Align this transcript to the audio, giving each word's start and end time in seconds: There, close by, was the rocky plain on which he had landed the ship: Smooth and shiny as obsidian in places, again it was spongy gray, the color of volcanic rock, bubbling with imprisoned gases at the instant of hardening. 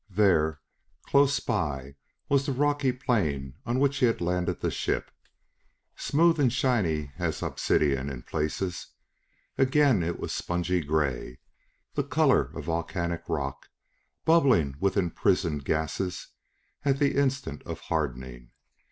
There, 0.09 0.61
close 1.03 1.39
by, 1.39 1.93
was 2.27 2.47
the 2.47 2.53
rocky 2.53 2.91
plain 2.91 3.53
on 3.67 3.77
which 3.77 3.97
he 3.97 4.07
had 4.07 4.19
landed 4.19 4.59
the 4.59 4.71
ship: 4.71 5.11
Smooth 5.95 6.39
and 6.39 6.51
shiny 6.51 7.11
as 7.19 7.43
obsidian 7.43 8.09
in 8.09 8.23
places, 8.23 8.87
again 9.59 10.01
it 10.01 10.19
was 10.19 10.31
spongy 10.33 10.81
gray, 10.81 11.37
the 11.93 12.03
color 12.03 12.45
of 12.57 12.65
volcanic 12.65 13.21
rock, 13.29 13.67
bubbling 14.25 14.75
with 14.79 14.97
imprisoned 14.97 15.65
gases 15.65 16.29
at 16.83 16.97
the 16.97 17.15
instant 17.15 17.61
of 17.67 17.81
hardening. 17.81 18.49